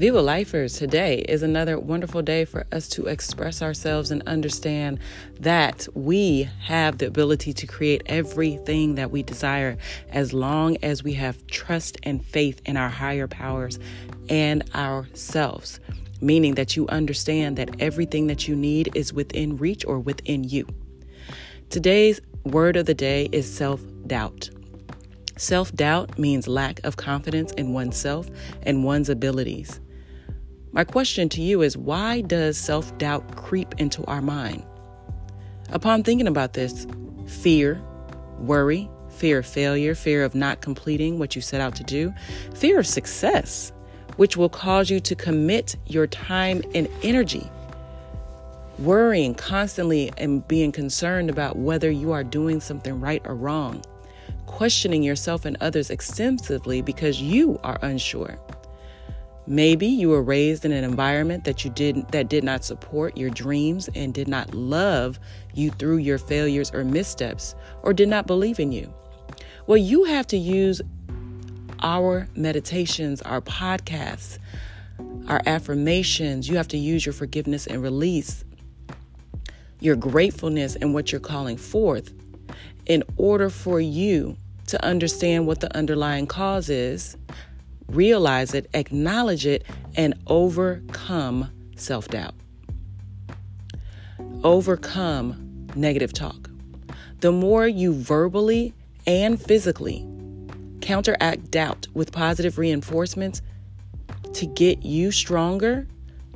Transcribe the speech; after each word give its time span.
Viva 0.00 0.22
Lifers, 0.22 0.78
today 0.78 1.18
is 1.28 1.42
another 1.42 1.78
wonderful 1.78 2.22
day 2.22 2.46
for 2.46 2.64
us 2.72 2.88
to 2.88 3.04
express 3.04 3.60
ourselves 3.60 4.10
and 4.10 4.22
understand 4.26 4.98
that 5.38 5.86
we 5.92 6.48
have 6.62 6.96
the 6.96 7.06
ability 7.06 7.52
to 7.52 7.66
create 7.66 8.00
everything 8.06 8.94
that 8.94 9.10
we 9.10 9.22
desire 9.22 9.76
as 10.08 10.32
long 10.32 10.78
as 10.82 11.04
we 11.04 11.12
have 11.12 11.46
trust 11.48 11.98
and 12.02 12.24
faith 12.24 12.62
in 12.64 12.78
our 12.78 12.88
higher 12.88 13.28
powers 13.28 13.78
and 14.30 14.64
ourselves. 14.74 15.80
Meaning 16.22 16.54
that 16.54 16.76
you 16.76 16.88
understand 16.88 17.58
that 17.58 17.78
everything 17.78 18.26
that 18.28 18.48
you 18.48 18.56
need 18.56 18.88
is 18.94 19.12
within 19.12 19.58
reach 19.58 19.84
or 19.84 20.00
within 20.00 20.44
you. 20.44 20.66
Today's 21.68 22.22
word 22.44 22.76
of 22.76 22.86
the 22.86 22.94
day 22.94 23.28
is 23.32 23.46
self 23.46 23.82
doubt. 24.06 24.48
Self 25.36 25.74
doubt 25.74 26.18
means 26.18 26.48
lack 26.48 26.80
of 26.84 26.96
confidence 26.96 27.52
in 27.52 27.74
oneself 27.74 28.30
and 28.62 28.82
one's 28.82 29.10
abilities. 29.10 29.78
My 30.72 30.84
question 30.84 31.28
to 31.30 31.42
you 31.42 31.62
is 31.62 31.76
why 31.76 32.20
does 32.20 32.56
self 32.56 32.96
doubt 32.96 33.36
creep 33.36 33.74
into 33.78 34.04
our 34.04 34.22
mind? 34.22 34.62
Upon 35.70 36.04
thinking 36.04 36.28
about 36.28 36.52
this, 36.52 36.86
fear, 37.26 37.82
worry, 38.38 38.88
fear 39.08 39.38
of 39.38 39.46
failure, 39.46 39.96
fear 39.96 40.24
of 40.24 40.36
not 40.36 40.60
completing 40.60 41.18
what 41.18 41.34
you 41.34 41.42
set 41.42 41.60
out 41.60 41.74
to 41.76 41.84
do, 41.84 42.14
fear 42.54 42.78
of 42.78 42.86
success, 42.86 43.72
which 44.16 44.36
will 44.36 44.48
cause 44.48 44.90
you 44.90 45.00
to 45.00 45.16
commit 45.16 45.74
your 45.86 46.06
time 46.06 46.62
and 46.72 46.88
energy. 47.02 47.50
Worrying 48.78 49.34
constantly 49.34 50.12
and 50.18 50.46
being 50.46 50.70
concerned 50.70 51.30
about 51.30 51.56
whether 51.56 51.90
you 51.90 52.12
are 52.12 52.24
doing 52.24 52.60
something 52.60 53.00
right 53.00 53.22
or 53.24 53.34
wrong. 53.34 53.82
Questioning 54.46 55.02
yourself 55.02 55.44
and 55.44 55.56
others 55.60 55.90
extensively 55.90 56.80
because 56.80 57.20
you 57.20 57.58
are 57.64 57.78
unsure. 57.82 58.38
Maybe 59.50 59.88
you 59.88 60.10
were 60.10 60.22
raised 60.22 60.64
in 60.64 60.70
an 60.70 60.84
environment 60.84 61.42
that 61.42 61.64
you 61.64 61.72
didn't 61.72 62.12
that 62.12 62.28
did 62.28 62.44
not 62.44 62.64
support 62.64 63.16
your 63.16 63.30
dreams 63.30 63.90
and 63.96 64.14
did 64.14 64.28
not 64.28 64.54
love 64.54 65.18
you 65.54 65.72
through 65.72 65.96
your 65.96 66.18
failures 66.18 66.70
or 66.72 66.84
missteps 66.84 67.56
or 67.82 67.92
did 67.92 68.08
not 68.08 68.28
believe 68.28 68.60
in 68.60 68.70
you. 68.70 68.94
Well, 69.66 69.76
you 69.76 70.04
have 70.04 70.28
to 70.28 70.36
use 70.36 70.80
our 71.80 72.28
meditations, 72.36 73.22
our 73.22 73.40
podcasts, 73.40 74.38
our 75.26 75.42
affirmations. 75.46 76.48
You 76.48 76.56
have 76.56 76.68
to 76.68 76.78
use 76.78 77.04
your 77.04 77.12
forgiveness 77.12 77.66
and 77.66 77.82
release, 77.82 78.44
your 79.80 79.96
gratefulness 79.96 80.76
and 80.76 80.94
what 80.94 81.10
you're 81.10 81.20
calling 81.20 81.56
forth 81.56 82.14
in 82.86 83.02
order 83.16 83.50
for 83.50 83.80
you 83.80 84.36
to 84.68 84.84
understand 84.84 85.48
what 85.48 85.58
the 85.58 85.76
underlying 85.76 86.28
cause 86.28 86.70
is 86.70 87.16
realize 87.94 88.54
it, 88.54 88.68
acknowledge 88.74 89.46
it, 89.46 89.64
and 89.96 90.14
overcome 90.26 91.50
self 91.76 92.08
doubt. 92.08 92.34
Overcome 94.42 95.66
negative 95.74 96.12
talk. 96.12 96.50
The 97.20 97.32
more 97.32 97.66
you 97.66 97.92
verbally 97.92 98.74
and 99.06 99.40
physically 99.40 100.06
counteract 100.80 101.50
doubt 101.50 101.86
with 101.94 102.12
positive 102.12 102.58
reinforcements 102.58 103.42
to 104.32 104.46
get 104.46 104.82
you 104.82 105.10
stronger, 105.10 105.86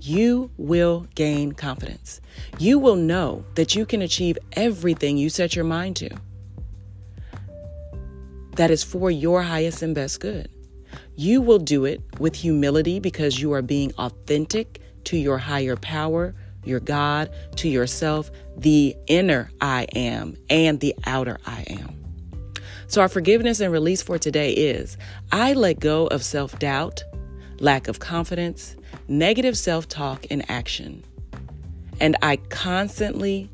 you 0.00 0.50
will 0.58 1.06
gain 1.14 1.52
confidence. 1.52 2.20
You 2.58 2.78
will 2.78 2.96
know 2.96 3.44
that 3.54 3.74
you 3.74 3.86
can 3.86 4.02
achieve 4.02 4.36
everything 4.52 5.16
you 5.16 5.30
set 5.30 5.56
your 5.56 5.64
mind 5.64 5.96
to. 5.96 6.10
That 8.56 8.70
is 8.70 8.84
for 8.84 9.10
your 9.10 9.42
highest 9.42 9.82
and 9.82 9.94
best 9.94 10.20
good. 10.20 10.48
You 11.16 11.40
will 11.40 11.58
do 11.58 11.84
it 11.84 12.02
with 12.18 12.34
humility 12.34 13.00
because 13.00 13.40
you 13.40 13.52
are 13.52 13.62
being 13.62 13.92
authentic 13.98 14.80
to 15.04 15.16
your 15.16 15.38
higher 15.38 15.76
power, 15.76 16.34
your 16.64 16.80
God, 16.80 17.30
to 17.56 17.68
yourself, 17.68 18.30
the 18.56 18.96
inner 19.06 19.50
I 19.60 19.84
am, 19.94 20.36
and 20.48 20.80
the 20.80 20.94
outer 21.06 21.38
I 21.46 21.64
am. 21.68 22.04
So, 22.86 23.00
our 23.00 23.08
forgiveness 23.08 23.60
and 23.60 23.72
release 23.72 24.02
for 24.02 24.18
today 24.18 24.52
is 24.52 24.96
I 25.32 25.52
let 25.52 25.80
go 25.80 26.06
of 26.06 26.22
self 26.22 26.58
doubt, 26.58 27.02
lack 27.58 27.88
of 27.88 27.98
confidence, 27.98 28.76
negative 29.08 29.56
self 29.56 29.88
talk, 29.88 30.26
and 30.30 30.48
action. 30.50 31.04
And 32.00 32.16
I 32.22 32.36
constantly, 32.36 33.50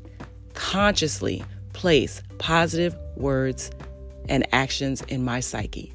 consciously 0.53 1.43
place 1.73 2.21
positive 2.37 2.95
words 3.15 3.71
and 4.27 4.47
actions 4.53 5.01
in 5.03 5.23
my 5.23 5.39
psyche. 5.39 5.93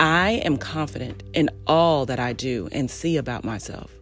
I 0.00 0.40
am 0.46 0.56
confident 0.56 1.22
in 1.34 1.50
all 1.66 2.06
that 2.06 2.18
I 2.18 2.32
do 2.32 2.70
and 2.72 2.90
see 2.90 3.18
about 3.18 3.44
myself. 3.44 3.94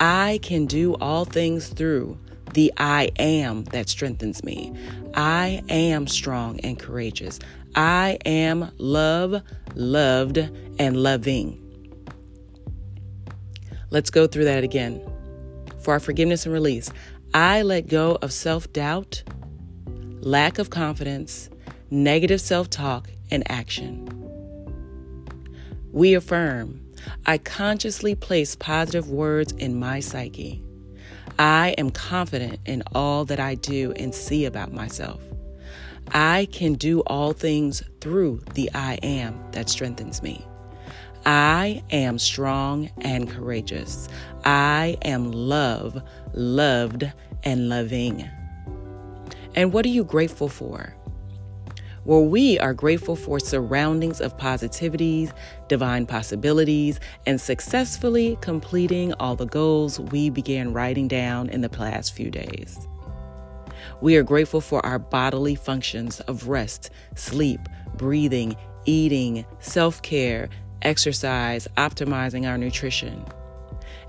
I 0.00 0.40
can 0.42 0.66
do 0.66 0.94
all 0.94 1.24
things 1.24 1.68
through 1.68 2.18
the 2.54 2.72
I 2.76 3.12
am 3.20 3.62
that 3.64 3.88
strengthens 3.88 4.42
me. 4.42 4.74
I 5.14 5.62
am 5.68 6.08
strong 6.08 6.58
and 6.60 6.76
courageous. 6.76 7.38
I 7.76 8.18
am 8.26 8.72
love, 8.78 9.40
loved, 9.76 10.38
and 10.78 10.96
loving. 10.96 11.64
Let's 13.90 14.10
go 14.10 14.26
through 14.26 14.44
that 14.44 14.64
again. 14.64 15.00
For 15.82 15.92
our 15.92 16.00
forgiveness 16.00 16.46
and 16.46 16.52
release, 16.52 16.90
I 17.32 17.62
let 17.62 17.86
go 17.86 18.18
of 18.22 18.32
self 18.32 18.72
doubt, 18.72 19.22
lack 20.20 20.58
of 20.58 20.70
confidence, 20.70 21.48
negative 21.90 22.40
self 22.40 22.68
talk, 22.68 23.08
and 23.30 23.48
action. 23.48 24.17
We 25.98 26.14
affirm, 26.14 26.80
I 27.26 27.38
consciously 27.38 28.14
place 28.14 28.54
positive 28.54 29.10
words 29.10 29.50
in 29.54 29.80
my 29.80 29.98
psyche. 29.98 30.62
I 31.40 31.74
am 31.76 31.90
confident 31.90 32.60
in 32.66 32.84
all 32.94 33.24
that 33.24 33.40
I 33.40 33.56
do 33.56 33.90
and 33.96 34.14
see 34.14 34.44
about 34.44 34.72
myself. 34.72 35.20
I 36.12 36.46
can 36.52 36.74
do 36.74 37.00
all 37.00 37.32
things 37.32 37.82
through 38.00 38.42
the 38.54 38.70
I 38.74 39.00
am 39.02 39.42
that 39.50 39.68
strengthens 39.68 40.22
me. 40.22 40.46
I 41.26 41.82
am 41.90 42.20
strong 42.20 42.90
and 43.00 43.28
courageous. 43.28 44.08
I 44.44 44.98
am 45.02 45.32
love, 45.32 46.00
loved, 46.32 47.10
and 47.42 47.68
loving. 47.68 48.24
And 49.56 49.72
what 49.72 49.84
are 49.84 49.88
you 49.88 50.04
grateful 50.04 50.48
for? 50.48 50.94
Where 52.08 52.20
we 52.20 52.58
are 52.58 52.72
grateful 52.72 53.14
for 53.14 53.38
surroundings 53.38 54.22
of 54.22 54.34
positivities, 54.38 55.30
divine 55.68 56.06
possibilities, 56.06 56.98
and 57.26 57.38
successfully 57.38 58.38
completing 58.40 59.12
all 59.20 59.36
the 59.36 59.44
goals 59.44 60.00
we 60.00 60.30
began 60.30 60.72
writing 60.72 61.06
down 61.06 61.50
in 61.50 61.60
the 61.60 61.68
past 61.68 62.14
few 62.14 62.30
days. 62.30 62.88
We 64.00 64.16
are 64.16 64.22
grateful 64.22 64.62
for 64.62 64.84
our 64.86 64.98
bodily 64.98 65.54
functions 65.54 66.20
of 66.20 66.48
rest, 66.48 66.88
sleep, 67.14 67.60
breathing, 67.98 68.56
eating, 68.86 69.44
self 69.60 70.00
care, 70.00 70.48
exercise, 70.80 71.68
optimizing 71.76 72.48
our 72.48 72.56
nutrition. 72.56 73.22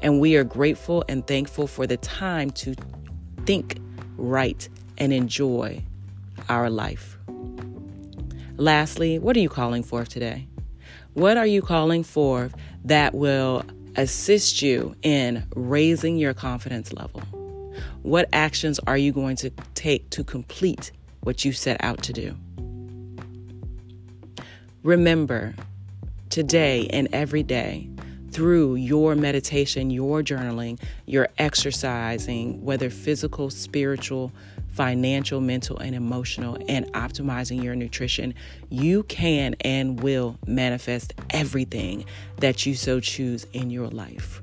And 0.02 0.22
we 0.22 0.38
are 0.38 0.46
grateful 0.46 1.04
and 1.10 1.28
thankful 1.28 1.68
for 1.68 1.86
the 1.86 1.98
time 1.98 2.52
to 2.52 2.76
think, 3.46 3.78
write, 4.16 4.70
and 4.98 5.12
enjoy 5.12 5.84
our 6.48 6.70
life. 6.70 7.18
Lastly, 8.59 9.20
what 9.20 9.38
are 9.38 9.40
you 9.40 9.47
calling 9.47 9.84
for 9.84 10.03
today? 10.03 10.46
What 11.14 11.38
are 11.38 11.46
you 11.46 11.62
calling 11.62 12.03
for 12.03 12.52
that 12.84 13.16
will 13.16 13.64
assist 13.96 14.62
you 14.62 14.97
in 15.02 15.46
raising 15.56 16.18
your 16.18 16.34
confidence 16.34 16.92
level? 16.92 17.22
What 18.02 18.28
actions 18.34 18.78
are 18.80 18.98
you 18.98 19.14
going 19.14 19.38
to 19.38 19.50
take 19.75 20.09
to 20.09 20.25
complete 20.25 20.92
what 21.22 21.46
you 21.46 21.53
set 21.53 21.81
out 21.81 22.03
to 22.03 22.12
do? 22.12 22.36
Remember, 24.83 25.56
today 26.30 26.86
and 26.92 27.07
every 27.13 27.44
day, 27.44 27.89
through 28.30 28.75
your 28.75 29.16
meditation, 29.16 29.89
your 29.89 30.22
journaling, 30.22 30.81
your 31.06 31.30
exercising, 31.38 32.62
whether 32.62 32.89
physical, 32.89 33.50
spiritual, 33.50 34.33
financial, 34.80 35.42
mental, 35.42 35.78
and 35.78 35.94
emotional, 35.94 36.58
and 36.70 36.86
optimizing 36.94 37.62
your 37.62 37.76
nutrition, 37.76 38.34
you 38.70 39.04
can 39.04 39.54
and 39.60 40.02
will 40.02 40.38
manifest 40.48 41.14
everything 41.31 42.06
that 42.38 42.66
you 42.66 42.74
so 42.74 43.02
choose 43.02 43.46
in 43.52 43.70
your 43.70 43.90
life. 43.90 44.42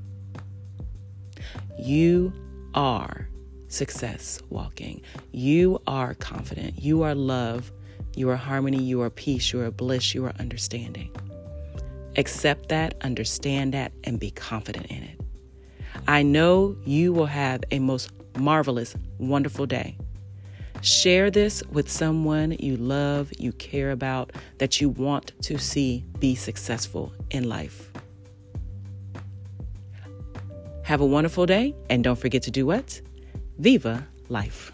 You 1.78 2.34
are 2.74 3.30
success 3.68 4.42
walking. 4.50 5.00
You 5.32 5.80
are 5.86 6.12
confident. 6.12 6.82
You 6.82 7.02
are 7.04 7.14
love. 7.14 7.72
You 8.14 8.28
are 8.28 8.36
harmony. 8.36 8.82
You 8.82 9.00
are 9.00 9.10
peace. 9.10 9.54
You 9.54 9.62
are 9.62 9.70
bliss. 9.70 10.14
You 10.14 10.26
are 10.26 10.34
understanding. 10.38 11.16
Accept 12.18 12.68
that, 12.68 12.94
understand 13.00 13.72
that, 13.72 13.90
and 14.04 14.20
be 14.20 14.32
confident 14.32 14.84
in 14.88 15.02
it. 15.02 15.18
I 16.06 16.22
know 16.22 16.76
you 16.84 17.14
will 17.14 17.24
have 17.24 17.64
a 17.70 17.78
most 17.78 18.10
marvelous, 18.36 18.94
wonderful 19.18 19.64
day. 19.64 19.96
Share 20.86 21.32
this 21.32 21.64
with 21.72 21.90
someone 21.90 22.52
you 22.60 22.76
love, 22.76 23.32
you 23.40 23.50
care 23.50 23.90
about, 23.90 24.30
that 24.58 24.80
you 24.80 24.88
want 24.88 25.32
to 25.42 25.58
see 25.58 26.04
be 26.20 26.36
successful 26.36 27.12
in 27.32 27.48
life. 27.48 27.90
Have 30.84 31.00
a 31.00 31.06
wonderful 31.06 31.44
day, 31.44 31.74
and 31.90 32.04
don't 32.04 32.14
forget 32.14 32.44
to 32.44 32.52
do 32.52 32.66
what? 32.66 33.00
Viva 33.58 34.06
life. 34.28 34.70